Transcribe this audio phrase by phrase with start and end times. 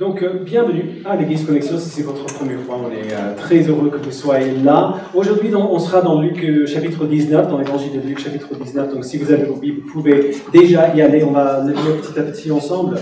[0.00, 1.76] Donc, euh, bienvenue à l'Église Connexion.
[1.78, 4.94] Si c'est votre première fois, on est euh, très heureux que vous soyez là.
[5.12, 8.94] Aujourd'hui, on sera dans Luc euh, chapitre 19, dans l'évangile de Luc chapitre 19.
[8.94, 11.22] Donc, si vous avez vos Bibles, vous pouvez déjà y aller.
[11.22, 12.96] On va le lire petit à petit ensemble.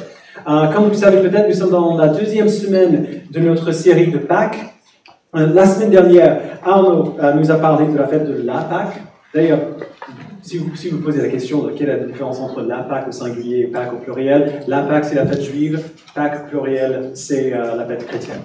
[0.45, 4.59] comme vous savez peut-être, nous sommes dans la deuxième semaine de notre série de Pâques.
[5.33, 9.01] la semaine dernière, Arnaud nous a parlé de la fête de la Pâques.
[9.33, 9.61] D'ailleurs,
[10.49, 13.09] si vous, si vous posez la question de quelle est la différence entre la Pâque
[13.09, 15.79] au singulier et Pâques au pluriel, la Pâque c'est la fête juive,
[16.15, 18.41] Pâque pluriel c'est euh, la fête chrétienne.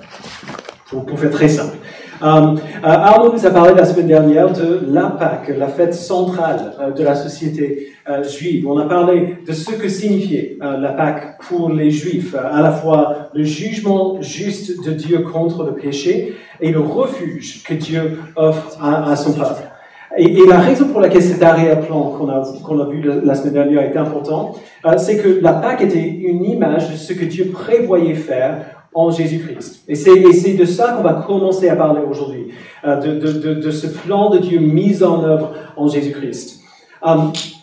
[0.89, 1.77] Pour, pour faire très simple.
[2.21, 6.93] Euh, euh, Arnaud nous a parlé la semaine dernière de la Pâque, la fête centrale
[6.95, 8.67] de la société juive.
[8.67, 13.29] On a parlé de ce que signifiait la Pâque pour les Juifs, à la fois
[13.33, 19.09] le jugement juste de Dieu contre le péché et le refuge que Dieu offre à,
[19.09, 19.63] à son peuple.
[20.17, 24.53] Et, la raison pour laquelle cet arrière-plan qu'on a, vu la, semaine dernière était important,
[24.85, 29.09] euh, c'est que la Pâque était une image de ce que Dieu prévoyait faire en
[29.09, 29.83] Jésus-Christ.
[29.87, 32.49] Et c'est de ça qu'on va commencer à parler aujourd'hui,
[32.85, 36.59] euh, de, ce plan de Dieu mis en œuvre en Jésus-Christ.
[37.05, 37.15] Euh,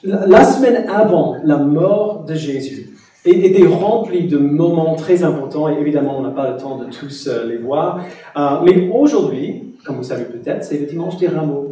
[0.03, 2.91] la semaine avant la mort de Jésus
[3.25, 7.29] était remplie de moments très importants, et évidemment on n'a pas le temps de tous
[7.47, 8.01] les voir,
[8.65, 11.70] mais aujourd'hui, comme vous savez peut-être, c'est le dimanche des rameaux.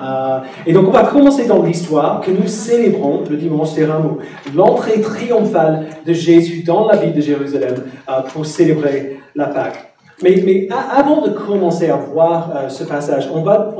[0.00, 4.18] Euh, et donc on va commencer dans l'histoire que nous célébrons le dimanche des rameaux,
[4.54, 7.74] l'entrée triomphale de Jésus dans la ville de Jérusalem
[8.08, 9.94] euh, pour célébrer la Pâque.
[10.22, 13.74] Mais, avant de commencer à voir euh, ce passage, on va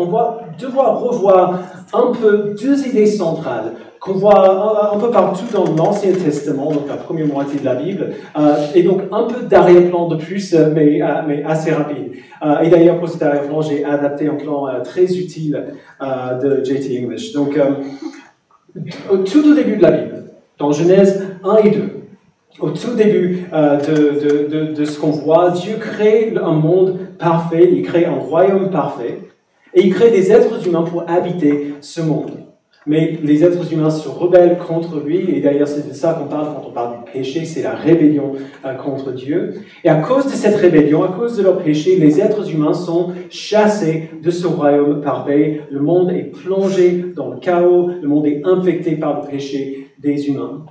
[0.58, 1.60] devoir revoir
[1.92, 3.72] un peu deux idées centrales
[4.05, 8.11] qu'on voit un, peu partout dans l'Ancien Testament, donc la première moitié de la Bible,
[8.38, 12.12] euh, et donc un peu d'arrière-plan de plus, euh, mais, euh, assez rapide.
[12.62, 15.64] et d'ailleurs, pour cet arrière-plan, j'ai adapté un plan très utile
[16.42, 17.33] de JT English.
[17.33, 17.58] Donc,
[19.24, 20.24] tout début de la Bible,
[20.58, 21.80] dans Genèse 1 et 2,
[22.61, 28.18] au tout début de, ce qu'on voit, Dieu crée un monde parfait, il crée un
[28.18, 29.20] royaume parfait,
[29.72, 32.45] et il crée des êtres humains pour habiter ce monde.
[32.86, 36.55] Mais les êtres humains se rebellent contre lui, et d'ailleurs c'est de ça qu'on parle
[36.55, 38.33] quand on parle du péché, c'est la rébellion
[38.64, 39.55] euh, contre Dieu.
[39.84, 43.12] Et à cause de cette rébellion, à cause de leur péché, les êtres humains sont
[43.30, 45.62] chassés de ce royaume parfait.
[45.70, 50.28] Le monde est plongé dans le chaos, le monde est infecté par le péché des
[50.28, 50.66] humains.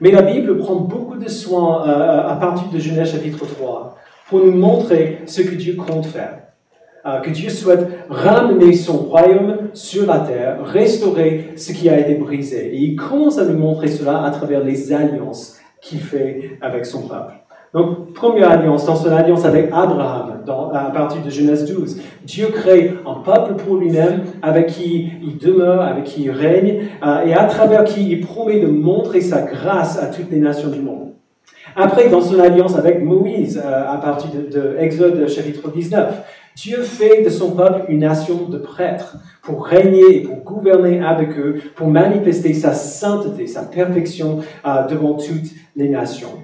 [0.00, 3.96] Mais la Bible prend beaucoup de soin euh, à partir de Genèse chapitre 3
[4.28, 6.47] pour nous montrer ce que Dieu compte faire.
[7.06, 12.14] Euh, que Dieu souhaite ramener son royaume sur la terre, restaurer ce qui a été
[12.14, 12.74] brisé.
[12.74, 17.06] Et il commence à nous montrer cela à travers les alliances qu'il fait avec son
[17.06, 17.34] peuple.
[17.74, 20.42] Donc, première alliance, dans son alliance avec Abraham,
[20.72, 25.82] à partir de Genèse 12, Dieu crée un peuple pour lui-même, avec qui il demeure,
[25.82, 30.02] avec qui il règne, euh, et à travers qui il promet de montrer sa grâce
[30.02, 31.07] à toutes les nations du monde.
[31.76, 36.22] Après, dans son alliance avec Moïse, euh, à partir de, de Exode chapitre 19,
[36.56, 41.38] Dieu fait de son peuple une nation de prêtres pour régner et pour gouverner avec
[41.38, 46.42] eux, pour manifester sa sainteté, sa perfection euh, devant toutes les nations.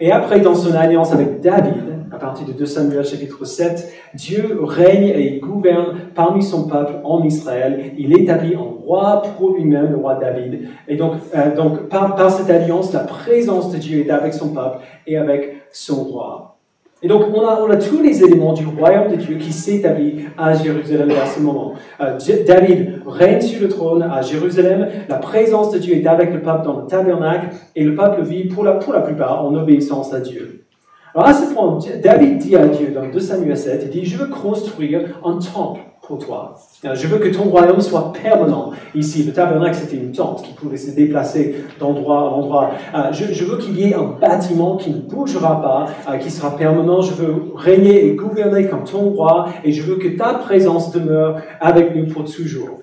[0.00, 4.58] Et après, dans son alliance avec David, à partir de 2 Samuel chapitre 7, Dieu
[4.62, 7.92] règne et gouverne parmi son peuple en Israël.
[7.96, 10.68] Il établit un roi pour lui-même, le roi David.
[10.88, 14.78] Et donc, euh, donc par, cette alliance, la présence de Dieu est avec son peuple
[15.06, 16.58] et avec son roi.
[17.04, 20.26] Et donc, on a, on a, tous les éléments du royaume de Dieu qui s'établit
[20.38, 21.72] à Jérusalem à ce moment.
[22.00, 24.86] Euh, David règne sur le trône à Jérusalem.
[25.08, 28.44] La présence de Dieu est avec le peuple dans le tabernacle et le peuple vit
[28.44, 30.66] pour la, pour la plupart en obéissance à Dieu.
[31.14, 34.16] Alors, à ce point, David dit à Dieu dans 2 Samuel 7, il dit, je
[34.16, 36.54] veux construire un temple pour toi.
[36.82, 39.22] Je veux que ton royaume soit permanent ici.
[39.22, 42.70] Le tabernacle, c'était une tente qui pouvait se déplacer d'endroit en endroit.
[42.94, 46.56] Euh, je, veux qu'il y ait un bâtiment qui ne bougera pas, euh, qui sera
[46.56, 47.02] permanent.
[47.02, 51.40] Je veux régner et gouverner comme ton roi et je veux que ta présence demeure
[51.60, 52.80] avec nous pour toujours.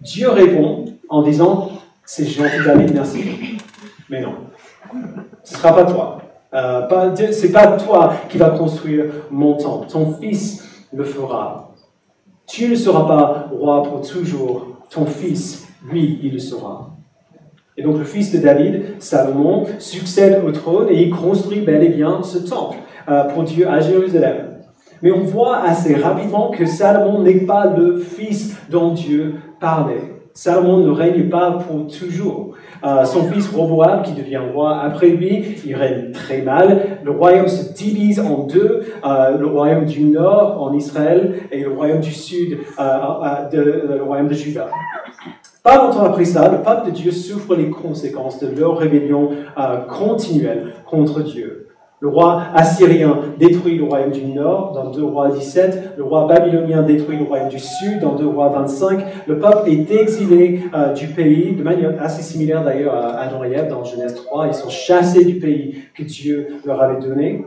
[0.00, 1.70] Dieu répond en disant,
[2.04, 3.58] c'est gentil David, merci,
[4.10, 4.34] mais non,
[5.44, 6.18] ce ne sera pas toi.
[6.56, 9.88] Euh, c'est pas toi qui vas construire mon temple.
[9.88, 11.74] Ton fils le fera.
[12.46, 16.90] Tu ne seras pas roi pour toujours, ton fils, lui, il le sera.
[17.76, 21.90] Et donc le fils de David, Salomon, succède au trône et il construit bel et
[21.90, 22.78] bien ce temple
[23.08, 24.54] euh, pour Dieu à Jérusalem.
[25.02, 30.15] Mais on voit assez rapidement que Salomon n'est pas le fils dont Dieu parlait.
[30.36, 32.52] Salomon ne règne pas pour toujours.
[32.84, 36.98] Euh, son fils Roboam, qui devient roi après lui, il règne très mal.
[37.02, 41.70] Le royaume se divise en deux, euh, le royaume du nord en Israël et le
[41.70, 44.68] royaume du sud, euh, le royaume de Juda.
[45.62, 49.30] Pas longtemps après ça, le peuple de Dieu souffre les conséquences de leur rébellion
[49.88, 51.65] continuelle contre Dieu.
[51.98, 55.94] Le roi assyrien détruit le royaume du nord dans 2 rois 17.
[55.96, 59.00] Le roi babylonien détruit le royaume du sud dans 2 rois 25.
[59.26, 63.82] Le peuple est exilé euh, du pays, de manière assez similaire d'ailleurs à Ève dans
[63.82, 64.48] Genèse 3.
[64.48, 67.46] Ils sont chassés du pays que Dieu leur avait donné.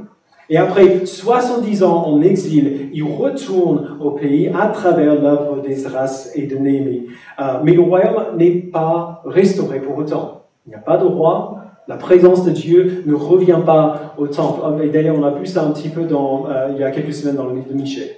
[0.50, 6.48] Et après 70 ans en exil, ils retournent au pays à travers l'œuvre d'Esdras et
[6.48, 7.06] de Néhémie.
[7.40, 10.42] Euh, mais le royaume n'est pas restauré pour autant.
[10.66, 14.62] Il n'y a pas de roi, la présence de Dieu ne revient pas au temple.
[14.84, 17.36] Et d'ailleurs, on a vu ça un petit peu euh, il y a quelques semaines
[17.36, 18.10] dans le livre de Michel.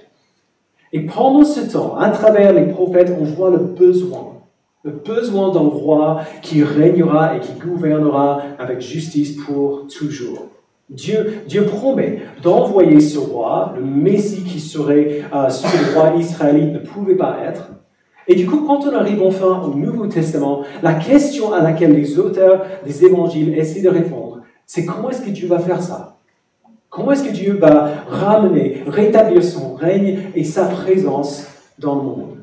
[0.92, 4.34] Et pendant ce temps, à travers les prophètes, on voit le besoin.
[4.84, 10.48] Le besoin d'un roi qui régnera et qui gouvernera avec justice pour toujours.
[10.90, 16.74] Dieu, Dieu promet d'envoyer ce roi, le Messie qui serait euh, ce le roi israélite
[16.74, 17.70] ne pouvait pas être,
[18.28, 22.18] et du coup, quand on arrive enfin au Nouveau Testament, la question à laquelle les
[22.18, 26.16] auteurs des évangiles essaient de répondre, c'est comment est-ce que Dieu va faire ça?
[26.88, 31.46] Comment est-ce que Dieu va ramener, rétablir son règne et sa présence
[31.78, 32.36] dans le monde?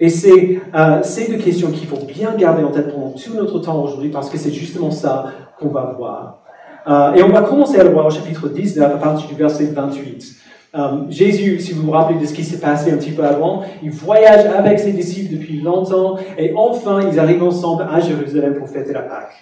[0.00, 3.82] Et c'est euh, deux questions qu'il faut bien garder en tête pendant tout notre temps
[3.82, 5.26] aujourd'hui, parce que c'est justement ça
[5.58, 6.40] qu'on va voir.
[6.86, 9.66] Euh, et on va commencer à le voir au chapitre 19 à partir du verset
[9.66, 10.36] 28.
[10.76, 13.62] Euh, Jésus, si vous vous rappelez de ce qui s'est passé un petit peu avant,
[13.82, 18.68] il voyage avec ses disciples depuis longtemps et enfin ils arrivent ensemble à Jérusalem pour
[18.68, 19.34] fêter la Pâque.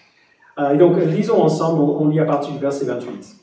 [0.58, 3.36] Euh, et donc lisons ensemble, on, lit à partir du verset 28.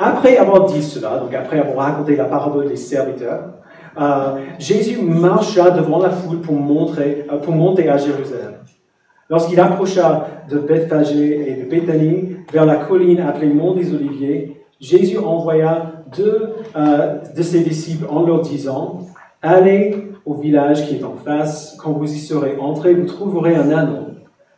[0.00, 3.50] Après avoir dit cela, donc après avoir raconté la parabole des serviteurs,
[4.00, 8.54] euh, Jésus marcha devant la foule pour, monter à Jérusalem.
[9.30, 15.18] Lorsqu'il approcha de Bethphagée et de Bethanie, vers la colline appelée Mont des Oliviers, Jésus
[15.18, 19.00] envoya euh, de ses disciples en leur disant,
[19.42, 23.70] Allez au village qui est en face, quand vous y serez entrés, vous trouverez un
[23.70, 24.08] anneau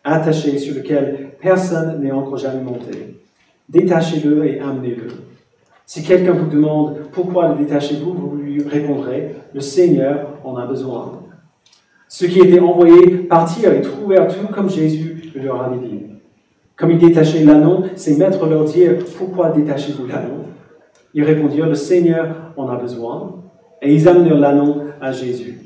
[0.03, 3.19] attaché sur lequel personne n'est encore jamais monté.
[3.69, 5.09] Détachez-le et amenez-le.
[5.85, 11.21] Si quelqu'un vous demande pourquoi le détachez-vous, vous lui répondrez, le Seigneur en a besoin.
[12.09, 16.07] Ceux qui étaient envoyés partirent et trouvèrent tout comme Jésus leur avait dit.
[16.77, 20.45] Comme ils détachaient l'anneau, ses maîtres leur dirent, pourquoi détachez-vous l'anneau?
[21.15, 23.37] Ils répondirent, le Seigneur en a besoin.
[23.83, 25.61] Et ils amenèrent l'anneau à Jésus.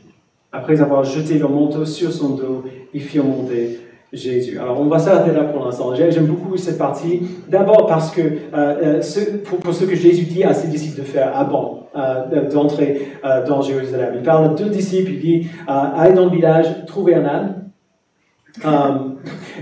[0.52, 3.81] Après avoir jeté leur manteau sur son dos, ils firent monter
[4.12, 4.58] Jésus.
[4.61, 5.93] Alors, on va s'arrêter là pour l'instant.
[5.94, 7.23] J'aime beaucoup cette partie.
[7.49, 11.37] D'abord parce que, euh, euh, pour, ce que Jésus dit à ses disciples de faire
[11.37, 13.08] avant euh, d'entrer
[13.49, 14.14] dans Jérusalem.
[14.17, 17.63] Il parle à deux disciples, il dit, allez dans le village, trouvez un âne,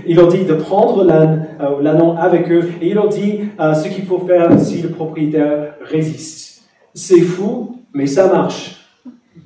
[0.05, 3.87] il leur dit de prendre l'âne, euh, avec eux, et il leur dit euh, ce
[3.89, 6.63] qu'il faut faire si le propriétaire résiste.
[6.93, 8.79] C'est fou, mais ça marche.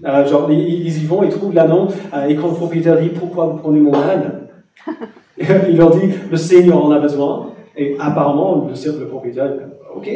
[0.05, 1.87] Euh, genre, ils, y vont, ils trouvent l'ânon,
[2.27, 4.47] et quand le propriétaire dit pourquoi vous prenez mon âne,
[5.69, 9.51] il leur dit le Seigneur en a besoin, et apparemment le, le propriétaire,
[9.95, 10.09] ok,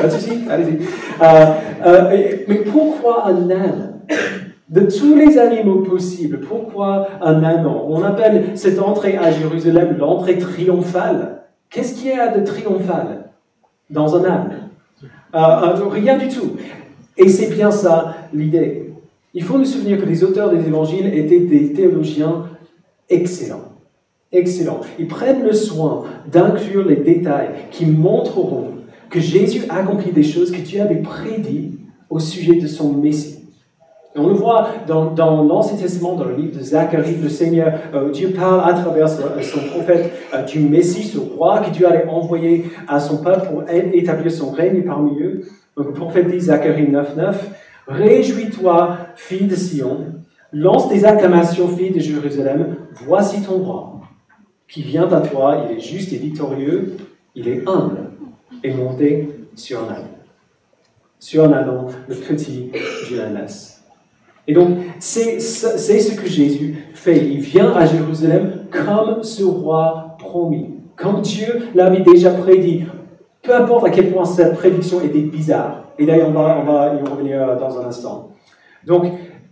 [0.00, 0.78] pas de souci, allez-y.
[2.48, 3.93] mais pourquoi un âne?
[4.74, 10.36] De tous les animaux possibles, pourquoi un ânon On appelle cette entrée à Jérusalem l'entrée
[10.36, 11.42] triomphale.
[11.70, 13.30] Qu'est-ce qu'il y a de triomphal
[13.88, 14.70] dans un âne?
[15.32, 16.56] Euh, Rien du tout.
[17.16, 18.90] Et c'est bien ça l'idée.
[19.32, 22.46] Il faut nous souvenir que les auteurs des évangiles étaient des théologiens
[23.08, 23.68] excellents.
[24.32, 24.80] Excellents.
[24.98, 28.72] Ils prennent le soin d'inclure les détails qui montreront
[29.08, 31.78] que Jésus accomplit des choses que Dieu avait prédit
[32.10, 33.43] au sujet de son Messie
[34.16, 38.30] on le voit dans, l'Ancien Testament, dans le livre de Zacharie, le Seigneur, euh, Dieu
[38.30, 39.24] parle à travers son,
[39.72, 44.30] prophète euh, du Messie, ce roi que Dieu allait envoyer à son peuple pour établir
[44.30, 45.42] son règne parmi eux.
[45.76, 47.34] Donc le prophète dit, Zacharie 9.9,
[47.86, 50.06] Réjouis-toi, fille de Sion,
[50.52, 54.00] lance des acclamations, fille de Jérusalem, voici ton roi,
[54.68, 56.96] qui vient à toi, il est juste et victorieux,
[57.34, 58.10] il est humble
[58.62, 60.08] et monté sur un âne.
[61.18, 62.70] Sur un âne, le petit
[63.08, 63.73] du ânesse.
[64.46, 67.18] Et donc, c'est ce que Jésus fait.
[67.18, 72.84] Il vient à Jérusalem comme ce roi promis, comme Dieu l'avait déjà prédit.
[73.42, 75.84] Peu importe à quel point cette prédiction était bizarre.
[75.98, 78.30] Et d'ailleurs, on va, on va y revenir dans un instant.
[78.86, 79.04] Donc,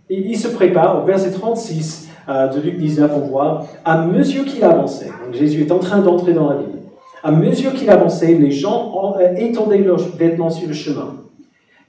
[0.09, 1.01] il se prépare.
[1.01, 5.61] Au verset 36 euh, de Luc 19, on voit, à mesure qu'il avançait, donc Jésus
[5.61, 6.79] est en train d'entrer dans la ville,
[7.23, 11.22] à mesure qu'il avançait, les gens euh, étendaient leurs vêtements sur le chemin.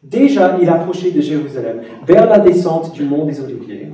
[0.05, 3.91] Déjà, il approchait de Jérusalem, vers la descente du mont des Oliviers.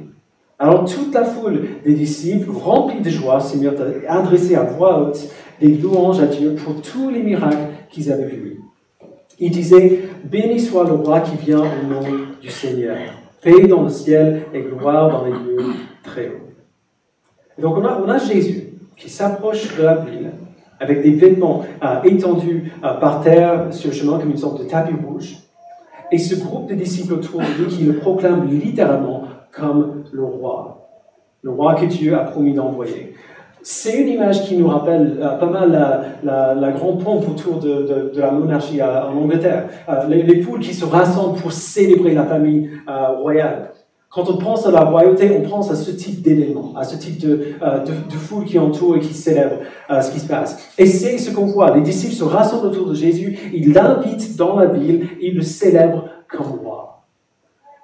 [0.58, 3.58] Alors toute la foule des disciples, remplis de joie, s'est
[4.06, 5.28] à adresser à voix haute
[5.60, 8.60] des louanges à Dieu pour tous les miracles qu'ils avaient vus.
[9.38, 12.02] Ils disaient, Béni soit le roi qui vient au nom
[12.42, 12.98] du Seigneur.
[13.40, 15.64] Paix dans le ciel et gloire dans les lieux
[16.02, 17.62] très hauts.
[17.62, 20.32] donc on a, on a Jésus qui s'approche de la ville
[20.78, 24.68] avec des vêtements euh, étendus euh, par terre sur le chemin comme une sorte de
[24.68, 25.36] tapis rouge.
[26.12, 30.88] Et ce groupe de disciples autour de lui qui le proclament littéralement comme le roi,
[31.42, 33.14] le roi que Dieu a promis d'envoyer.
[33.62, 38.30] C'est une image qui nous rappelle euh, pas mal la, grande pompe autour de, la
[38.30, 39.68] monarchie en Angleterre.
[40.08, 42.70] les, les, foules qui se rassemblent pour célébrer la famille
[43.18, 43.69] royale.
[44.10, 47.20] Quand on pense à la royauté, on pense à ce type d'éléments, à ce type
[47.20, 50.72] de, euh, foule qui entoure et qui célèbre euh, ce qui se passe.
[50.78, 51.76] Et c'est ce qu'on voit.
[51.76, 56.08] Les disciples se rassemblent autour de Jésus, ils l'invitent dans la ville, ils le célèbrent
[56.28, 57.04] comme roi.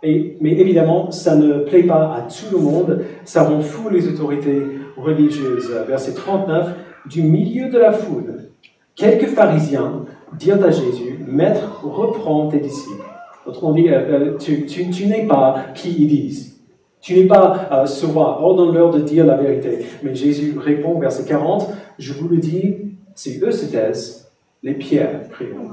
[0.03, 4.09] Et, mais évidemment, ça ne plaît pas à tout le monde, ça rend fou les
[4.09, 4.63] autorités
[4.97, 5.71] religieuses.
[5.87, 6.75] Verset 39,
[7.09, 8.49] du milieu de la foule,
[8.97, 10.03] quelques pharisiens
[10.37, 13.06] dirent à Jésus, Maître, reprends tes disciples.
[13.47, 16.57] Autrement dit, euh, euh, tu, n'es pas qui ils disent.
[17.01, 18.41] Tu n'es pas euh, ce roi.
[18.43, 19.87] Ordonne-leur de dire la vérité.
[20.03, 22.75] Mais Jésus répond, verset 40, Je vous le dis,
[23.15, 24.29] si eux se taisent,
[24.63, 25.71] les pierres prieront.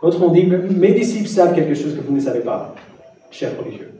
[0.00, 2.74] Autrement dit, mes disciples savent quelque chose que vous ne savez pas,
[3.30, 3.92] chers religieux.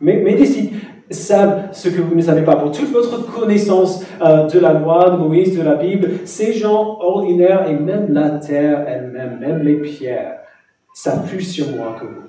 [0.00, 0.76] Mes, mes disciples
[1.10, 2.56] savent ce que vous ne savez pas.
[2.56, 7.68] Pour toute votre connaissance de la loi de Moïse, de la Bible, ces gens ordinaires
[7.68, 10.38] et même la terre elle-même, même les pierres,
[10.98, 12.26] ça plus sur moi que vous.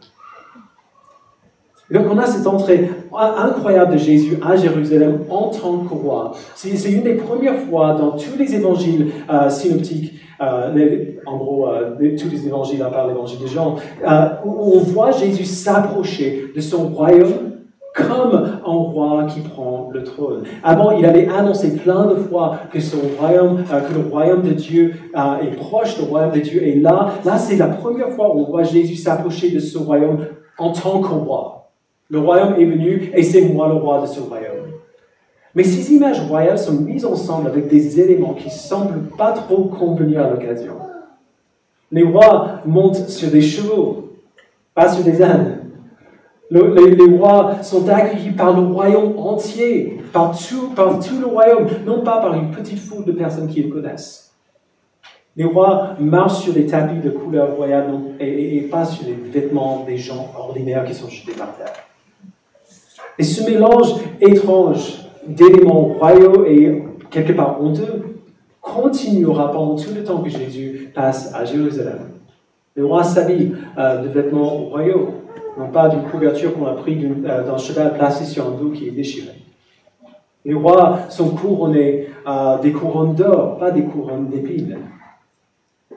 [1.92, 6.34] Donc on a cette entrée incroyable de Jésus à Jérusalem en tant que roi.
[6.54, 12.16] C'est une des premières fois dans tous les évangiles euh, synoptiques, euh, en gros euh,
[12.16, 13.78] tous les évangiles à part l'évangile de Jean,
[14.46, 17.59] où on voit Jésus s'approcher de son royaume
[18.08, 20.44] comme un roi qui prend le trône.
[20.64, 24.54] Avant, il avait annoncé plein de fois que son royaume, euh, que le royaume de
[24.54, 26.64] Dieu euh, est proche du royaume de Dieu.
[26.64, 30.26] Et là, là, c'est la première fois où on voit Jésus s'approcher de ce royaume
[30.58, 31.72] en tant que roi.
[32.10, 34.68] Le royaume est venu et c'est moi le roi de ce royaume.
[35.56, 40.22] Mais ces images royales sont mises ensemble avec des éléments qui semblent pas trop convenir
[40.24, 40.74] à l'occasion.
[41.92, 44.10] Les rois montent sur des chevaux,
[44.76, 45.59] pas sur des ânes
[46.52, 52.02] les, rois sont accueillis par le royaume entier, par tout, par tout le royaume, non
[52.02, 54.34] pas par une petite foule de personnes qui le connaissent.
[55.36, 59.98] Les rois marchent sur des tapis de couleur royale et, pas sur les vêtements des
[59.98, 61.74] gens ordinaires qui sont jetés par terre.
[63.18, 68.18] Et ce mélange étrange d'éléments royaux et quelque part honteux
[68.62, 72.10] continuera pendant tout le temps que Jésus passe à Jérusalem.
[72.76, 75.19] Les rois s'habillent euh, de vêtements royaux
[75.60, 78.88] non pas d'une couverture qu'on a pris euh, d'un cheval placé sur un dos qui
[78.88, 79.34] est déchiré.
[80.46, 84.78] Les rois sont couronnés à des couronnes d'or, pas des couronnes d'épines.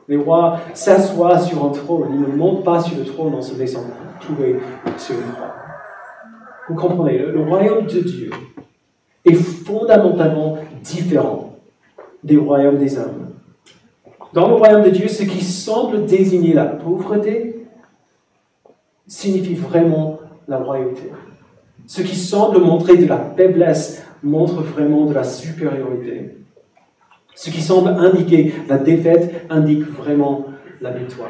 [0.09, 3.57] Les rois s'assoient sur un trône, ils ne montent pas sur le trône en se
[3.57, 3.85] laissant
[4.21, 4.59] trouver
[4.99, 5.49] sur le trône.
[6.69, 8.31] Vous comprenez, le royaume de Dieu
[9.25, 11.57] est fondamentalement différent
[12.25, 13.29] des royaumes des hommes.
[14.33, 17.52] Dans le royaume de Dieu, ce qui semble désigner la pauvreté
[19.13, 21.13] signifie vraiment la royauté.
[21.87, 26.39] Ce qui semble montrer de la faiblesse montre vraiment de la supériorité.
[27.35, 30.47] Ce qui semble indiquer la défaite indique vraiment
[30.81, 31.29] la victoire.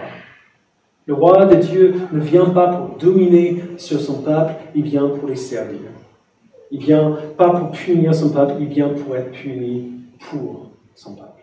[1.07, 5.29] Le roi de Dieu ne vient pas pour dominer sur son peuple, il vient pour
[5.29, 5.91] les servir.
[6.71, 9.91] Il vient pas pour punir son peuple, il vient pour être puni
[10.31, 11.43] pour son peuple.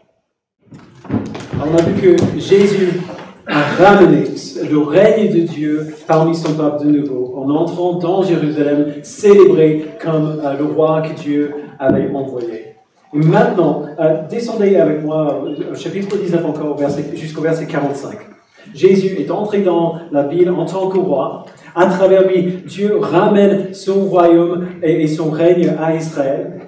[1.60, 3.02] on a vu que Jésus
[3.50, 4.26] a ramené
[4.70, 10.40] le règne de Dieu parmi son peuple de nouveau, en entrant dans Jérusalem, célébré comme
[10.44, 12.76] euh, le roi que Dieu avait envoyé.
[13.14, 16.78] Et maintenant, euh, descendez avec moi au chapitre 19 encore,
[17.16, 18.18] jusqu'au verset 45.
[18.74, 21.46] Jésus est entré dans la ville en tant que roi.
[21.76, 26.68] À travers lui, Dieu ramène son royaume et, son règne à Israël.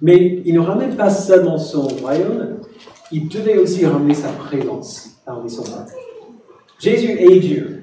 [0.00, 2.58] Mais il ne ramène pas seulement son royaume,
[3.10, 6.09] il devait aussi ramener sa présence parmi son peuple.
[6.80, 7.82] Jésus est Dieu.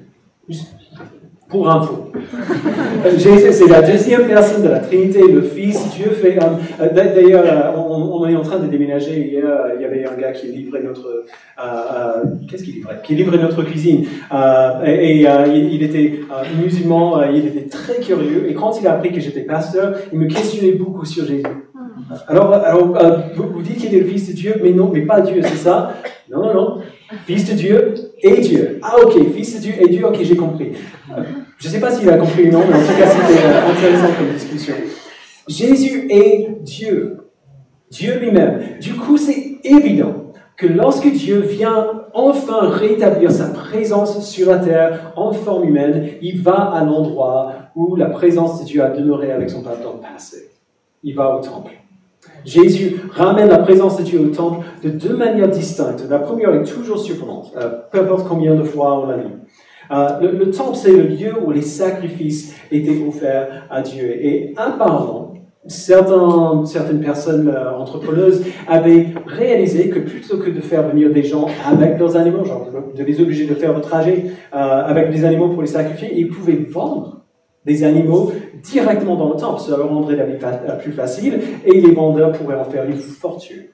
[1.48, 2.12] Pour info.
[3.16, 6.58] Jésus, c'est la deuxième personne de la Trinité, le Fils, Dieu fait homme.
[6.78, 9.30] Euh, d'ailleurs, euh, on, est en train de déménager.
[9.30, 9.44] Hier,
[9.76, 11.24] il y avait un gars qui livrait notre.
[11.64, 13.00] Euh, Qu'est-ce qu'il livrait?
[13.02, 14.04] Qui livrait notre cuisine.
[14.84, 16.20] et, il, était
[16.60, 18.50] musulman, il était très curieux.
[18.50, 21.44] Et quand il a appris que j'étais pasteur, il me questionnait beaucoup sur Jésus.
[22.26, 22.98] Alors, alors
[23.34, 25.56] vous, vous dites qu'il est le Fils de Dieu, mais non, mais pas Dieu, c'est
[25.56, 25.94] ça?
[26.30, 26.78] Non, non, non.
[27.26, 28.78] Fils de Dieu et Dieu.
[28.82, 30.72] Ah ok, Fils de Dieu et Dieu, ok, j'ai compris.
[31.58, 33.70] Je ne sais pas s'il a compris ou non, mais en tout cas, c'était euh,
[33.70, 34.74] intéressant comme discussion.
[35.48, 37.30] Jésus est Dieu.
[37.90, 38.78] Dieu lui-même.
[38.80, 45.12] Du coup, c'est évident que lorsque Dieu vient enfin rétablir sa présence sur la terre
[45.16, 49.48] en forme humaine, il va à l'endroit où la présence de Dieu a demeuré avec
[49.50, 50.50] son peuple dans le passé.
[51.04, 51.72] Il va au temple.
[52.44, 56.04] Jésus ramène la présence de Dieu au temple de deux manières distinctes.
[56.08, 59.32] La première est toujours surprenante, euh, peu importe combien de fois on la lit.
[59.90, 64.04] Euh, le, le, temple, c'est le lieu où les sacrifices étaient offerts à Dieu.
[64.04, 65.28] Et apparemment,
[65.68, 71.98] certaines personnes euh, entrepreneuses avaient réalisé que plutôt que de faire venir des gens avec
[71.98, 75.62] leurs animaux, genre de, les obliger de faire le trajet euh, avec des animaux pour
[75.62, 77.17] les sacrifier, ils pouvaient vendre
[77.68, 78.32] des animaux
[78.62, 79.60] directement dans le temple.
[79.60, 80.38] Cela leur rendrait la vie
[80.80, 83.64] plus facile et les vendeurs pourraient en faire une fortune.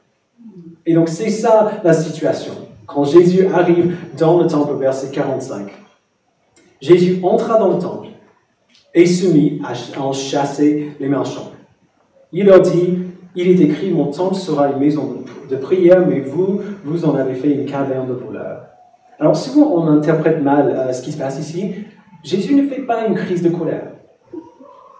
[0.84, 2.52] Et donc c'est ça la situation.
[2.86, 5.68] Quand Jésus arrive dans le temple, verset 45,
[6.82, 8.08] Jésus entra dans le temple
[8.92, 11.52] et se mit à en chasser les marchands.
[12.32, 12.98] Il leur dit,
[13.34, 17.34] il est écrit, mon temple sera une maison de prière, mais vous, vous en avez
[17.34, 18.66] fait une caverne de voleurs.
[19.20, 21.74] Alors souvent on interprète mal euh, ce qui se passe ici.
[22.24, 23.92] Jésus ne fait pas une crise de colère.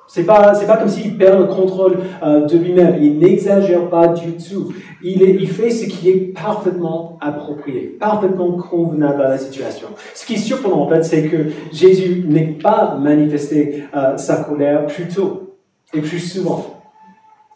[0.07, 2.99] C'est pas, pas comme s'il perd le contrôle euh, de lui-même.
[3.01, 4.73] Il n'exagère pas du tout.
[5.03, 9.89] Il, il fait ce qui est parfaitement approprié, parfaitement convenable à la situation.
[10.15, 14.87] Ce qui est surprenant, en fait, c'est que Jésus n'ait pas manifesté euh, sa colère
[14.87, 15.57] plus tôt
[15.95, 16.83] et plus souvent.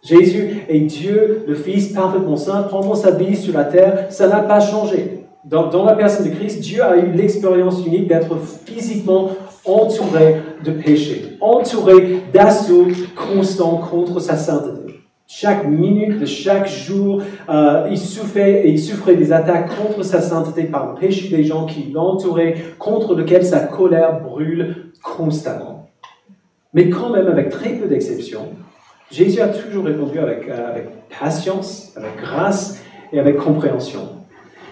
[0.02, 4.40] Jésus est Dieu, le Fils parfaitement saint, prendre sa vie sur la terre, ça n'a
[4.40, 5.18] pas changé.
[5.44, 9.30] Dans, la personne de Christ, Dieu a eu l'expérience unique d'être physiquement
[9.68, 15.00] entouré de péché, entouré d'assauts constants contre sa sainteté.
[15.26, 20.64] Chaque minute de chaque jour, euh, il, souffrait, il souffrait des attaques contre sa sainteté
[20.64, 25.90] par le péché des gens qui l'entouraient, contre lequel sa colère brûle constamment.
[26.72, 28.48] Mais quand même, avec très peu d'exceptions,
[29.10, 30.88] Jésus a toujours répondu avec, euh, avec
[31.20, 32.82] patience, avec grâce
[33.12, 34.08] et avec compréhension.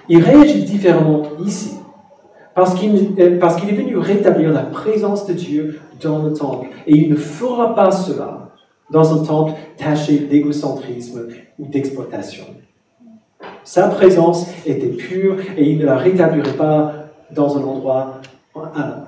[0.09, 1.73] Il réagit différemment ici.
[2.58, 6.68] Euh, parce qu'il est venu rétablir la présence de Dieu dans le temple.
[6.86, 8.50] Et il ne fera pas cela
[8.90, 12.44] dans un temple taché d'égocentrisme ou d'exploitation.
[13.62, 16.92] Sa présence était pure et il ne la rétablirait pas
[17.30, 18.20] dans un endroit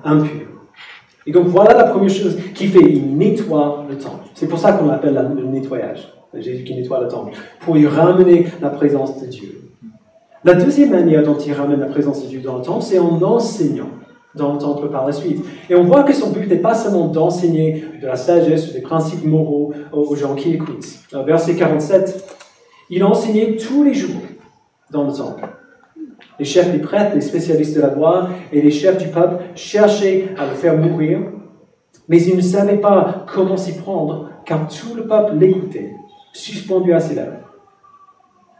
[0.03, 0.47] impur.
[1.25, 4.25] Et donc voilà la première chose qu'il fait, il nettoie le temple.
[4.35, 6.13] C'est pour ça qu'on l'appelle le nettoyage.
[6.37, 9.58] Jésus qui nettoie le temple, pour y ramener la présence de Dieu.
[10.45, 13.21] La deuxième manière dont il ramène la présence de Dieu dans le temple, c'est en
[13.21, 13.89] enseignant
[14.35, 15.43] dans le temple par la suite.
[15.69, 18.81] Et on voit que son but n'est pas seulement d'enseigner de la sagesse ou des
[18.81, 20.87] principes moraux aux gens qui écoutent.
[21.25, 22.23] Verset 47,
[22.89, 24.21] il enseignait tous les jours
[24.91, 25.45] dans le temple.
[26.39, 30.29] Les chefs des prêtres, les spécialistes de la loi et les chefs du peuple cherchaient
[30.37, 31.19] à le faire mourir,
[32.07, 35.91] mais ils ne savaient pas comment s'y prendre, car tout le peuple l'écoutait,
[36.31, 37.48] suspendu à ses lèvres.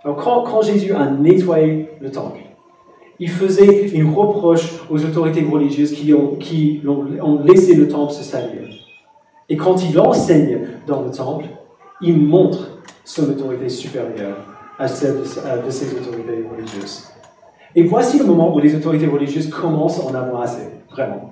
[0.03, 2.39] Alors quand, Jésus a nettoyé le temple,
[3.19, 6.37] il faisait une reproche aux autorités religieuses qui ont,
[7.43, 8.61] laissé le temple se salir.
[9.49, 11.45] Et quand il enseigne dans le temple,
[12.01, 14.37] il montre son autorité supérieure
[14.77, 17.09] à celle de, ses autorités religieuses.
[17.75, 21.31] Et voici le moment où les autorités religieuses commencent à en avoir assez, vraiment.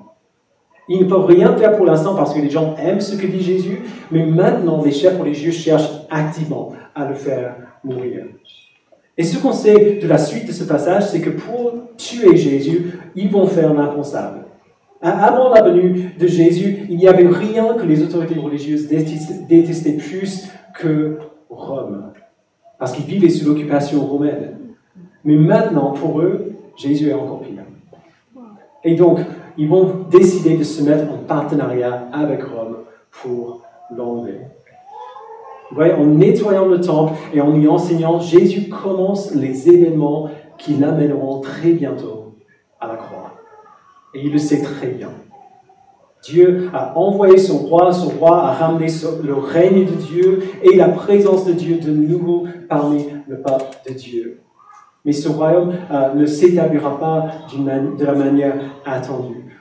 [0.90, 3.42] Ils ne peuvent rien faire pour l'instant parce que les gens aiment ce que dit
[3.42, 7.56] Jésus, mais maintenant les chefs religieux cherchent activement à le faire
[9.18, 13.00] Et ce qu'on sait de la suite de ce passage, c'est que pour tuer Jésus,
[13.16, 14.46] ils vont faire l'impensable.
[15.02, 20.50] Avant la venue de Jésus, il n'y avait rien que les autorités religieuses détestaient plus
[20.76, 21.18] que
[21.50, 22.14] Rome,
[22.78, 24.58] parce qu'ils vivaient sous l'occupation romaine.
[25.24, 27.64] Mais maintenant, pour eux, Jésus est encore pire.
[28.84, 29.20] Et donc,
[29.58, 32.78] ils vont décider de se mettre en partenariat avec Rome
[33.12, 33.64] pour
[33.96, 34.42] l'enlever
[35.76, 41.72] en nettoyant le temple et en y enseignant, Jésus commence les événements qui l'amèneront très
[41.72, 42.36] bientôt
[42.80, 43.34] à la croix.
[44.14, 45.10] Et il le sait très bien.
[46.24, 48.88] Dieu a envoyé son roi, son roi a ramené
[49.24, 53.94] le règne de Dieu et la présence de Dieu de nouveau parmi le peuple de
[53.94, 54.42] Dieu.
[55.06, 59.58] Mais ce royaume euh, ne s'établira pas de la manière attendue.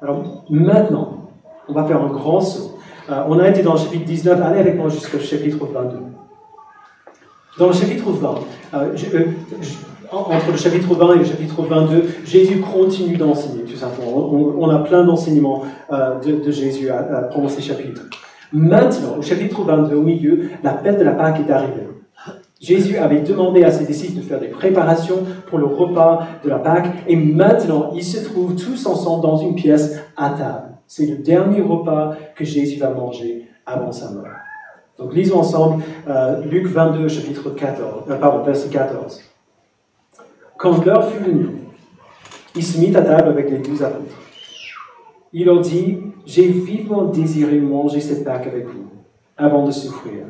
[0.00, 1.30] Alors maintenant,
[1.68, 2.73] on va faire un grand saut
[3.10, 5.96] euh, on a été dans le chapitre 19, allez avec moi jusqu'au chapitre 22.
[7.58, 8.34] Dans le chapitre 20,
[8.74, 9.24] euh, euh,
[10.10, 14.30] entre le chapitre 20 et le chapitre 22, Jésus continue d'enseigner, tout simplement.
[14.58, 18.02] On, a plein d'enseignements de, Jésus à, pendant ces chapitres.
[18.52, 21.88] Maintenant, au chapitre 22, au milieu, l'appel de la Pâque est arrivé.
[22.60, 26.58] Jésus avait demandé à ses disciples de faire des préparations pour le repas de la
[26.58, 30.73] Pâque, et maintenant, ils se trouvent tous ensemble dans une pièce à table.
[30.86, 34.26] C'est le dernier repas que Jésus va manger avant sa mort.
[34.98, 39.22] Donc lisons ensemble euh, Luc 22, chapitre 14, euh, pardon, verset 14.
[40.56, 41.48] Quand l'heure fut venue,
[42.54, 44.14] il se mit à table avec les douze apôtres.
[45.32, 48.88] Il leur dit, j'ai vivement désiré manger cette Pâque avec vous
[49.36, 50.26] avant de souffrir.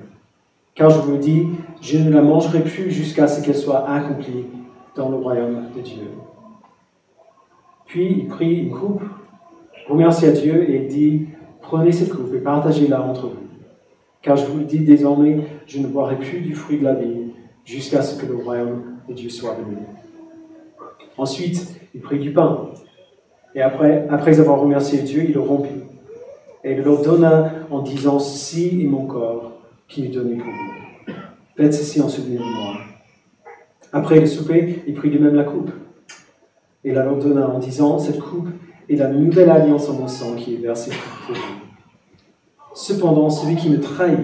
[0.75, 1.47] Car je vous dis,
[1.83, 4.47] je ne la mangerai plus jusqu'à ce qu'elle soit accomplie
[4.97, 6.11] dans le royaume de Dieu.
[7.85, 9.03] Puis il prit une coupe,
[9.89, 11.27] remercia Dieu et dit,
[11.61, 13.45] prenez cette coupe et partagez-la entre vous.
[14.23, 17.33] Car je vous le dis désormais, je ne boirai plus du fruit de la vie
[17.65, 19.77] jusqu'à ce que le royaume de Dieu soit venu.
[21.17, 22.71] Ensuite, il prit du pain.
[23.55, 25.85] Et après, après avoir remercié Dieu, il le rompit.
[26.65, 29.53] Et il leur donna en disant, ceci est mon corps
[29.87, 31.15] qui est donné pour vous.
[31.57, 32.75] Faites ceci en souvenir de moi.
[33.93, 35.71] Après le souper, il prit lui-même la coupe.
[36.83, 38.49] Et la leur donna en disant, cette coupe
[38.89, 40.93] est la nouvelle alliance en mon sang qui est versée
[41.27, 41.43] pour vous.
[42.75, 44.19] Cependant, celui qui me trahit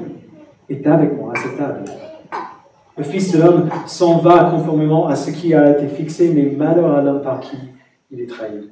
[0.68, 1.84] est avec moi à cette table.
[2.96, 6.94] Le Fils de l'homme s'en va conformément à ce qui a été fixé, mais malheur
[6.94, 7.56] à l'homme par qui
[8.10, 8.70] il est trahi.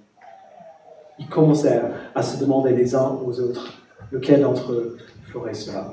[1.19, 5.93] Ils commencèrent à se demander les uns aux autres lequel d'entre eux ferait cela.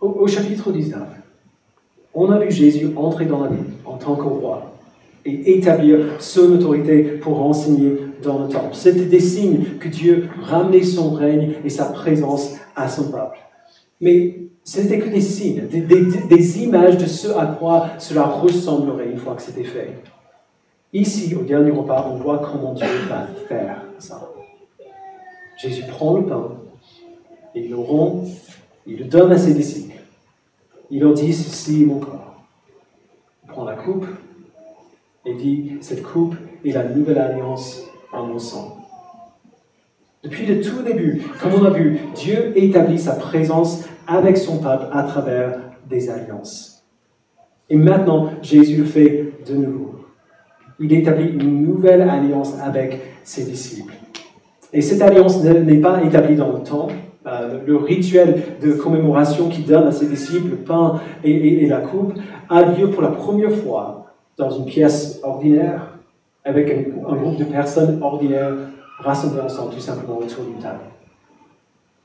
[0.00, 1.00] Au, au, chapitre 19,
[2.14, 4.71] on a vu Jésus entrer dans la vie en tant que roi
[5.24, 8.74] et établir son autorité pour enseigner dans le temple.
[8.74, 13.38] C'était des signes que Dieu ramenait son règne et sa présence à son peuple.
[14.00, 19.18] Mais ce n'était que des signes, des, images de ce à quoi cela ressemblerait une
[19.18, 19.94] fois que c'était fait.
[20.92, 24.28] Ici, au dernier repas, on voit comment Dieu va faire ça.
[25.56, 26.50] Jésus prend le pain,
[27.54, 28.26] il le rompt,
[28.86, 29.96] il le donne à ses disciples.
[30.90, 32.44] Il leur dit, ceci mon corps.
[33.44, 34.06] Il prend la coupe
[35.24, 38.78] et dit, cette coupe est la nouvelle alliance en mon sang.
[40.22, 44.86] Depuis le tout début, comme on a vu, Dieu établit sa présence avec son peuple
[44.92, 45.58] à travers
[45.88, 46.84] des alliances.
[47.68, 49.94] Et maintenant, Jésus le fait de nouveau.
[50.78, 53.94] Il établit une nouvelle alliance avec ses disciples.
[54.72, 56.88] Et cette alliance n'est pas établie dans le temps.
[57.26, 61.78] Euh, le rituel de commémoration qu'il donne à ses disciples, le pain et, et, la
[61.78, 62.14] coupe,
[62.48, 64.01] a lieu pour la première fois
[64.36, 65.98] dans une pièce ordinaire,
[66.44, 68.54] avec un, groupe de personnes ordinaires
[68.98, 70.80] rassemblées ensemble, tout simplement autour d'une table.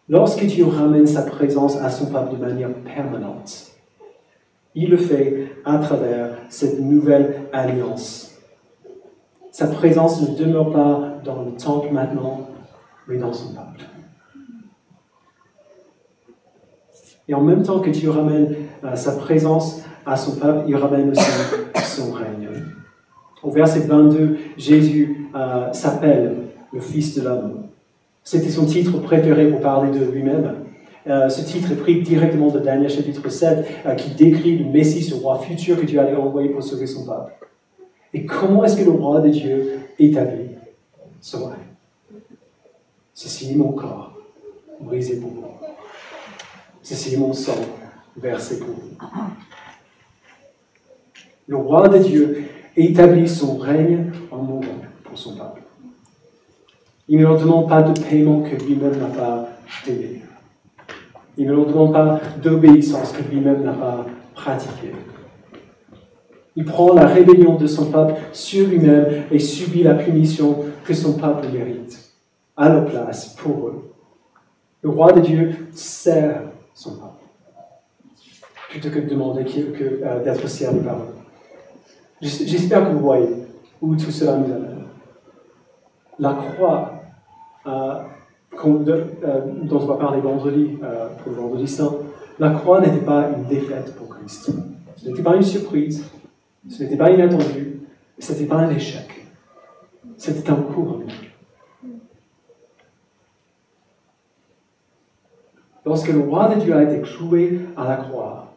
[0.09, 3.71] Lorsque Dieu ramène sa présence à son peuple de manière permanente,
[4.75, 8.35] il le fait à travers cette nouvelle alliance.
[9.51, 12.47] Sa présence ne demeure pas dans le temple maintenant,
[13.07, 13.85] mais dans son peuple.
[17.27, 21.11] Et en même temps que Dieu ramène euh, sa présence à son peuple, il ramène
[21.11, 21.31] aussi
[21.83, 22.49] son règne.
[23.43, 26.37] Au verset 22, Jésus euh, s'appelle
[26.71, 27.67] le Fils de l'homme.
[28.23, 30.63] C'était son titre préféré pour parler de lui-même.
[31.07, 35.03] Euh, ce titre est pris directement de Daniel chapitre 7, euh, qui décrit le Messie,
[35.03, 37.33] ce roi futur que Dieu allait envoyer pour sauver son peuple.
[38.13, 40.49] Et comment est-ce que le roi de Dieu établit
[41.21, 41.53] ce règne?
[43.13, 44.13] Ceci est mon corps,
[44.81, 45.43] brisé pour vous.
[46.81, 47.57] Ceci est mon sang,
[48.17, 49.07] versé pour vous.
[51.47, 52.43] Le roi de Dieu
[52.75, 55.61] établit son règne en mourant pour son peuple.
[57.07, 59.47] Il ne leur demande pas de paiement que lui-même n'a pas
[59.85, 60.23] donné.
[61.37, 64.05] Il ne leur demande pas d'obéissance que lui-même n'a pas
[64.35, 64.93] pratiquée.
[66.57, 71.13] Il prend la rébellion de son peuple sur lui-même et subit la punition que son
[71.13, 72.11] peuple mérite
[72.57, 73.91] à leur place pour eux.
[74.81, 76.41] Le roi de Dieu sert
[76.73, 77.23] son peuple,
[78.69, 79.45] plutôt que de demander
[79.81, 81.16] euh, d'être servi par eux.
[82.21, 83.29] J'espère que vous voyez
[83.81, 84.85] où tout cela nous amène.
[86.19, 86.93] La croix
[87.67, 88.01] euh,
[88.65, 91.93] euh, dont on va parler vendredi, euh, pour le vendredi saint,
[92.39, 94.51] la croix n'était pas une défaite pour Christ.
[94.95, 96.09] Ce n'était pas une surprise,
[96.67, 97.81] ce n'était pas inattendu,
[98.17, 99.27] ce n'était pas un échec.
[100.17, 101.05] C'était un couronnement.
[105.85, 108.55] Lorsque le roi de Dieu a été cloué à la croix,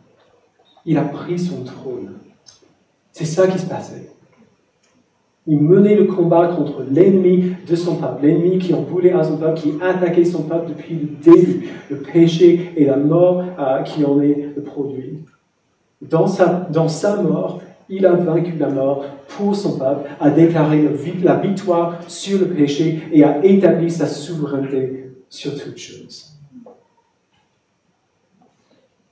[0.87, 2.17] il a pris son trône.
[3.21, 4.09] C'est ça qui se passait.
[5.47, 9.37] Il menait le combat contre l'ennemi de son peuple, l'ennemi qui en voulait à son
[9.37, 14.07] peuple, qui attaquait son peuple depuis le début, le péché et la mort euh, qui
[14.07, 15.19] en est le produit.
[16.01, 20.89] Dans sa, dans sa mort, il a vaincu la mort pour son peuple, a déclaré
[21.23, 26.39] la victoire sur le péché et a établi sa souveraineté sur toutes choses.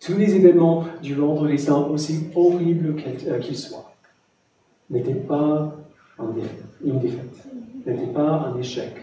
[0.00, 3.87] Tous les événements du vendredi saint, aussi horribles euh, qu'ils soient,
[4.90, 5.74] n'étaient pas
[6.84, 7.46] une défaite,
[7.86, 8.94] n'était pas un échec.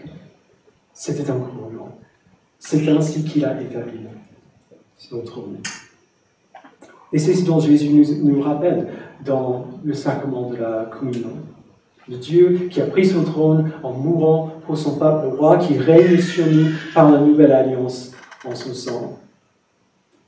[0.92, 1.98] C'était un couronnement.
[2.58, 4.00] C'est ainsi qu'il a établi
[4.96, 5.58] son trône.
[7.12, 7.90] Et c'est ce dont Jésus
[8.22, 8.88] nous, rappelle
[9.24, 11.30] dans le sacrement de la communion.
[12.08, 15.78] Le Dieu qui a pris son trône en mourant pour son peuple, le roi qui
[15.78, 18.12] règne sur nous par la nouvelle alliance
[18.44, 19.18] en son sang.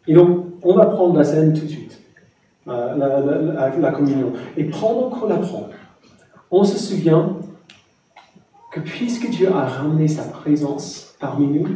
[0.06, 1.97] Et donc, on va prendre la scène tout de suite,
[2.68, 4.33] euh, la, la, communion.
[4.57, 5.68] Et pendant qu'on la prend,
[6.50, 7.37] on se souvient
[8.72, 11.66] que puisque Dieu a ramené sa présence parmi nous,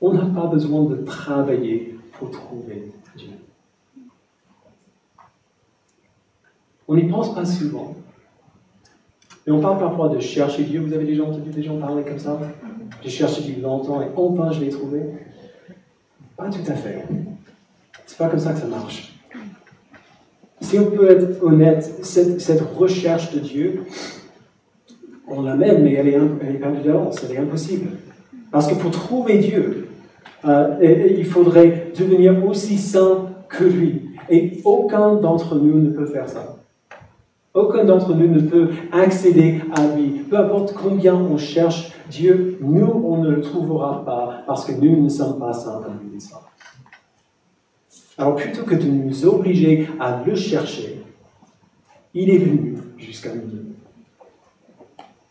[0.00, 3.30] on n'a pas besoin de travailler pour trouver Dieu.
[6.88, 7.94] On n'y pense pas souvent.
[9.46, 10.80] Et on parle parfois de chercher Dieu.
[10.80, 12.38] Vous avez déjà entendu des gens parler comme ça?
[13.02, 15.02] J'ai cherché Dieu longtemps et enfin je l'ai trouvé.
[16.36, 17.06] Pas tout à fait.
[18.06, 19.11] C'est pas comme ça que ça marche.
[20.62, 23.82] Si on peut être honnête, cette, recherche de Dieu,
[25.28, 27.90] on l'amène, mais elle est, perdue d'avance, elle est impossible.
[28.50, 29.88] Parce que pour trouver Dieu,
[30.44, 34.02] euh, il faudrait devenir aussi saint que lui.
[34.30, 36.56] Et aucun d'entre nous ne peut faire ça.
[37.54, 40.22] Aucun d'entre nous ne peut accéder à lui.
[40.30, 45.02] Peu importe combien on cherche Dieu, nous, on ne le trouvera pas parce que nous
[45.02, 46.20] ne sommes pas saints comme lui est
[48.18, 51.02] Alors plutôt que de nous obliger à le chercher,
[52.14, 53.42] il est venu jusqu'à nous.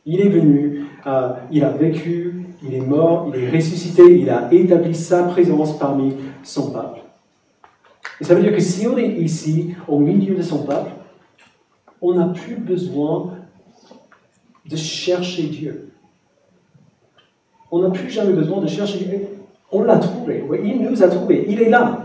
[0.06, 4.52] Il est venu, euh, il a vécu, il est mort, il est ressuscité, il a
[4.52, 7.02] établi sa présence parmi son peuple.
[8.20, 10.92] Et ça veut dire que si on est ici, au milieu de son peuple,
[12.02, 13.38] on n'a plus besoin
[14.66, 15.92] de chercher Dieu.
[17.72, 19.28] On n'a plus jamais besoin de chercher Dieu.
[19.72, 20.44] On l'a trouvé.
[20.64, 21.46] il nous a trouvé.
[21.48, 22.01] Il est là.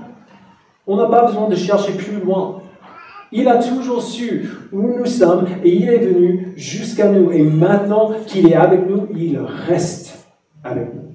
[0.86, 2.60] On n'a pas besoin de chercher plus loin.
[3.32, 7.32] Il a toujours su où nous sommes et il est venu jusqu'à nous.
[7.32, 10.26] Et maintenant qu'il est avec nous, il reste
[10.62, 11.06] avec nous.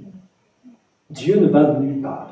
[1.10, 2.32] Dieu ne va nulle part.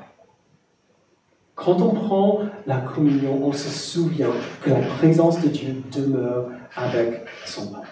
[1.55, 7.25] Quand on prend la communion, on se souvient que la présence de Dieu demeure avec
[7.45, 7.87] son peuple.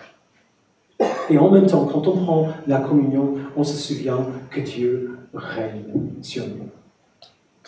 [1.30, 5.84] Et en même temps, quand on prend la communion, on se souvient que Dieu règne
[6.22, 6.70] sur nous.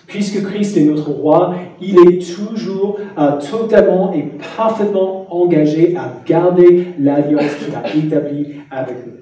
[0.09, 4.23] Puisque Christ est notre roi, il est toujours euh, totalement et
[4.57, 9.13] parfaitement engagé à garder l'alliance qu'il a établie avec nous.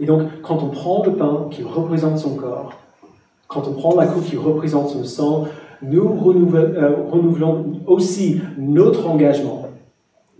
[0.00, 2.72] Et donc, quand on prend le pain qui représente son corps,
[3.46, 5.44] quand on prend la coupe qui représente son sang,
[5.82, 6.02] nous
[6.56, 9.68] euh, renouvelons aussi notre engagement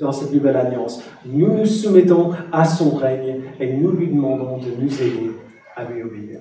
[0.00, 1.04] dans cette nouvelle alliance.
[1.24, 5.30] Nous nous soumettons à son règne et nous lui demandons de nous aider
[5.76, 6.40] à lui obéir.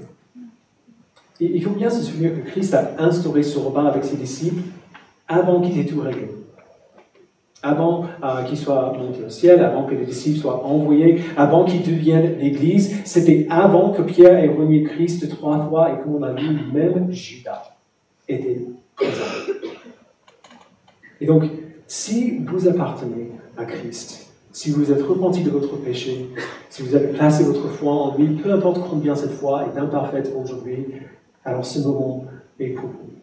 [1.40, 4.62] Et il faut bien se souvenir que Christ a instauré ce repas avec ses disciples
[5.28, 6.30] avant qu'il ait tout réglé
[7.64, 11.82] avant euh, qu'il soit monté au ciel, avant que les disciples soient envoyés, avant qu'ils
[11.82, 13.02] deviennent l'Église.
[13.06, 17.10] C'était avant que Pierre ait renié Christ trois fois et comme on a vu, même
[17.12, 17.74] Judas
[18.28, 18.66] était
[18.96, 19.24] présent.
[21.22, 21.44] Et donc,
[21.88, 26.30] si vous appartenez à Christ, si vous êtes repenti de votre péché,
[26.70, 30.34] si vous avez placé votre foi en lui, peu importe combien cette foi est imparfaite
[30.38, 30.86] aujourd'hui,
[31.46, 32.26] alors ce moment
[32.60, 33.14] est pour vous.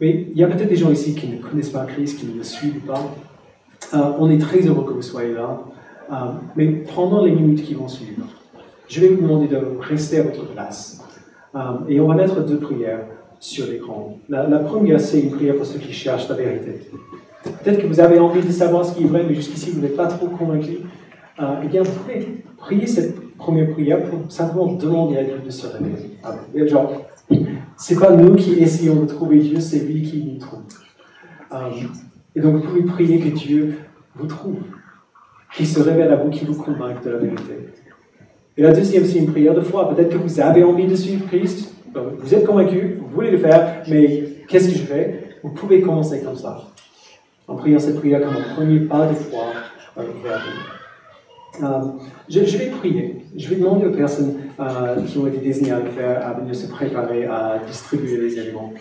[0.00, 2.36] Mais il y a peut-être des gens ici qui ne connaissent pas Christ, qui ne
[2.36, 3.14] le suivent pas.
[3.94, 5.60] Euh, on est très heureux que vous soyez là.
[6.10, 6.14] Euh,
[6.54, 8.26] mais pendant les minutes qui vont suivre,
[8.88, 11.02] je vais vous demander de rester à votre place.
[11.54, 13.06] Euh, et on va mettre deux prières
[13.40, 14.18] sur l'écran.
[14.28, 16.90] La, première, c'est une prière pour ceux qui cherchent la vérité.
[17.42, 19.96] Peut-être que vous avez envie de savoir ce qui est vrai, mais jusqu'ici, vous n'êtes
[19.96, 20.78] pas trop convaincu.
[21.38, 25.66] eh bien, vous pouvez prier cette première prière pour simplement demander à Dieu de se
[25.66, 26.68] révéler.
[26.68, 26.92] Genre,
[27.76, 30.62] c'est pas nous qui essayons de trouver Dieu, c'est lui qui nous trouve.
[31.52, 31.70] Euh,
[32.34, 33.78] et donc vous pouvez prier que Dieu
[34.14, 34.56] vous trouve,
[35.54, 37.68] qu'il se révèle à vous, qu'il vous convainque de la vérité.
[38.56, 39.94] Et la deuxième, c'est une prière de foi.
[39.94, 41.74] Peut-être que vous avez envie de suivre Christ,
[42.18, 45.38] vous êtes convaincu, vous voulez le faire, mais qu'est-ce que je fais?
[45.42, 46.62] Vous pouvez commencer comme ça,
[47.46, 49.44] en priant cette prière comme un premier pas de foi
[49.98, 50.75] euh, vers Dieu.
[51.62, 51.80] Euh,
[52.28, 53.24] je, vais prier.
[53.36, 56.54] Je vais demander aux personnes euh, qui ont été désignées à le faire à venir
[56.54, 58.72] se préparer à distribuer les éléments.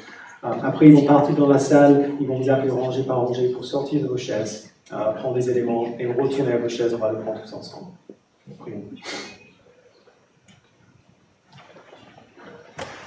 [0.43, 3.49] Euh, après, ils vont partir dans la salle, ils vont vous appeler rangée par rangée
[3.49, 6.93] pour sortir de vos chaises, prendre les éléments et retourner à vos chaises.
[6.93, 7.87] On va le prendre tous ensemble.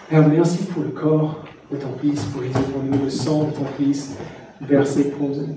[0.09, 3.51] Père, merci pour le corps de ton Fils, pour les pour nous, le sang de
[3.51, 4.17] ton Fils
[4.61, 5.57] versé pour nous.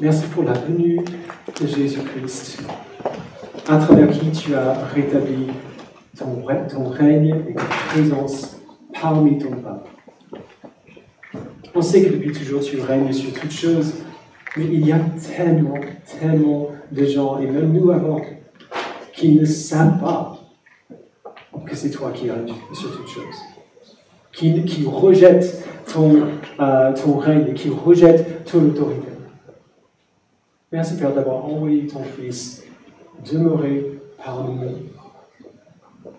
[0.00, 0.98] Merci pour la venue
[1.60, 2.62] de Jésus-Christ,
[3.68, 5.48] à travers qui tu as rétabli
[6.18, 8.56] ton, ton règne et ta présence
[8.98, 9.90] parmi ton peuple.
[11.74, 13.92] On sait que depuis toujours tu règnes sur toutes choses,
[14.56, 15.78] mais il y a tellement,
[16.18, 18.22] tellement de gens, et même nous avant,
[19.12, 20.38] qui ne savent pas
[21.66, 23.36] que c'est toi qui règnes sur toutes choses.
[24.32, 26.22] Qui, qui rejettent ton,
[26.58, 29.13] euh, ton règne, qui rejettent ton autorité.
[30.74, 32.64] Merci Père d'avoir envoyé ton Fils
[33.30, 34.76] demeurer parmi nous.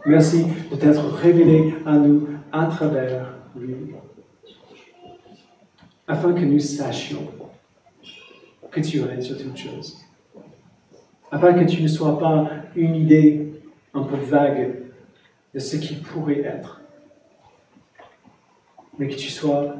[0.05, 3.75] Merci de t'être révélé à nous à travers lui,
[6.07, 7.27] afin que nous sachions
[8.71, 9.97] que tu règnes sur toutes choses,
[11.29, 13.61] afin que tu ne sois pas une idée
[13.93, 14.83] un peu vague
[15.53, 16.79] de ce qui pourrait être,
[18.97, 19.75] mais que tu sois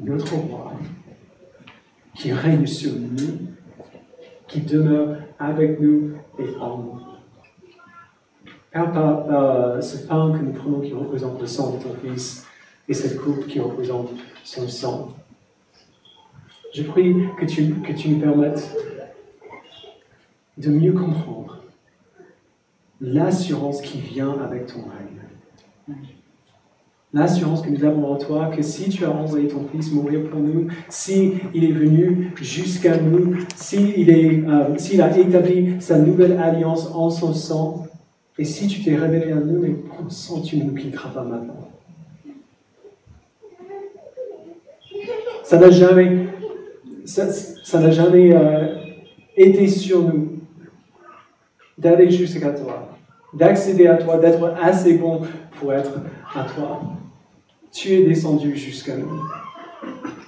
[0.00, 0.72] notre roi
[2.14, 3.53] qui règne sur nous,
[4.54, 7.00] qui demeure avec nous et en nous.
[8.70, 12.46] Père, par, ce pain que nous prenons qui représente le sang de ton Fils
[12.88, 14.10] et cette coupe qui représente
[14.44, 15.08] son sang,
[16.72, 18.76] je prie que tu, que tu nous permettes
[20.56, 21.62] de mieux comprendre
[23.00, 25.96] l'assurance qui vient avec ton règne
[27.14, 30.40] l'assurance que nous avons en toi, que si tu as envoyé ton Fils mourir pour
[30.40, 36.90] nous, si il est venu jusqu'à nous, s'il euh, s'il a établi sa nouvelle alliance
[36.92, 37.86] en son sang,
[38.36, 39.76] et si tu t'es révélé à nous, mais
[40.08, 41.70] sang, tu ne nous quitteras pas maintenant.
[45.44, 46.26] Ça n'a jamais,
[47.04, 48.74] ça, jamais euh,
[49.36, 50.30] été sur nous
[51.78, 52.88] d'aller jusqu'à toi,
[53.32, 55.20] d'accéder à toi, d'être assez bon
[55.60, 55.92] pour être
[56.34, 56.80] à toi
[57.74, 59.20] tu es descendu jusqu'à nous.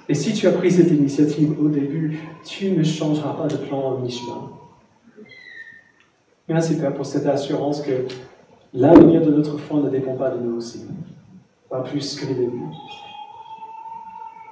[0.09, 3.78] Et si tu as pris cette initiative au début, tu ne changeras pas de plan
[3.78, 4.50] en mi-chemin.
[6.48, 8.06] Merci Père pour cette assurance que
[8.74, 10.87] l'avenir de notre foi ne dépend pas de nous aussi,
[11.70, 12.62] pas plus que le début.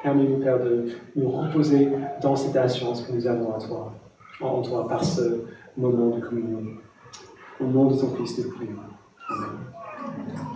[0.03, 1.89] Permets-nous, Père, de nous reposer
[2.23, 3.93] dans cette assurance que nous avons en toi,
[4.41, 5.45] en toi, par ce
[5.77, 6.63] moment de communion.
[7.61, 8.73] Au nom de ton Fils, nous prions.
[9.31, 10.54] Amen.